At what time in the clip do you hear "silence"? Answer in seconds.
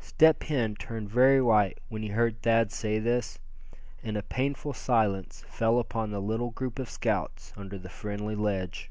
4.74-5.46